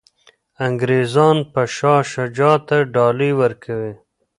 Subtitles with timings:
[0.65, 3.93] انګریزان به شاه شجاع ته ډالۍ ورکوي.